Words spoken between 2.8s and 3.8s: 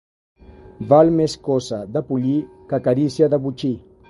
carícia de botxí.